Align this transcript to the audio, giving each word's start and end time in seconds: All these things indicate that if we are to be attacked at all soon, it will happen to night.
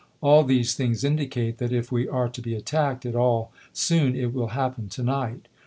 All 0.19 0.43
these 0.43 0.73
things 0.73 1.03
indicate 1.03 1.59
that 1.59 1.71
if 1.71 1.91
we 1.91 2.07
are 2.07 2.27
to 2.27 2.41
be 2.41 2.55
attacked 2.55 3.05
at 3.05 3.13
all 3.15 3.51
soon, 3.71 4.15
it 4.15 4.33
will 4.33 4.47
happen 4.57 4.89
to 4.89 5.03
night. 5.03 5.47